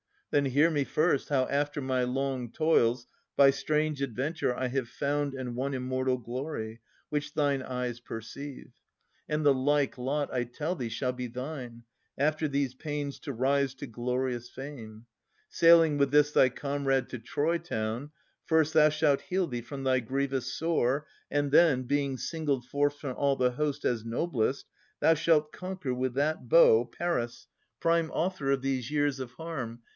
Then 0.31 0.45
hear 0.45 0.71
me, 0.71 0.83
first 0.85 1.27
how 1.27 1.45
after 1.47 1.79
my 1.81 2.03
long 2.05 2.51
toils 2.53 3.05
By 3.35 3.51
strange 3.51 4.01
adventure 4.01 4.55
I 4.55 4.67
have 4.69 4.87
found 4.87 5.33
and 5.35 5.55
won 5.55 5.73
Immortal 5.75 6.17
glory, 6.17 6.79
which 7.09 7.33
thine 7.33 7.61
eyes 7.61 7.99
perceive; 7.99 8.71
And 9.27 9.45
the 9.45 9.53
like 9.53 9.97
lot, 9.97 10.33
I 10.33 10.45
tell 10.45 10.73
thee, 10.73 10.87
shall 10.89 11.11
be 11.11 11.27
thine, 11.27 11.83
After 12.17 12.47
these 12.47 12.73
pains 12.73 13.19
to 13.19 13.33
rise 13.33 13.75
to 13.75 13.85
glorious 13.85 14.49
fame. 14.49 15.05
Sailing 15.49 15.97
with 15.99 16.11
this 16.11 16.31
thy 16.31 16.47
comrade 16.47 17.09
to 17.09 17.19
Troy 17.19 17.57
town, 17.57 18.09
First 18.45 18.73
thou 18.73 18.87
shalt 18.89 19.21
heal 19.23 19.47
thee 19.47 19.61
from 19.61 19.83
thy 19.83 19.99
grievous 19.99 20.51
sore. 20.51 21.05
And 21.29 21.51
then, 21.51 21.83
being 21.83 22.17
singled 22.17 22.65
forth 22.65 22.97
from 22.97 23.17
all 23.17 23.35
the 23.35 23.51
host 23.51 23.83
As 23.85 24.05
noblest, 24.05 24.65
thou 25.01 25.13
shalt 25.13 25.51
conquer 25.51 25.93
with 25.93 26.13
that 26.13 26.47
bow 26.49 26.85
Paris, 26.85 27.47
prime 27.81 28.09
author 28.11 28.49
of 28.49 28.61
these 28.63 28.89
years 28.89 29.19
of 29.19 29.33
harm. 29.33 29.81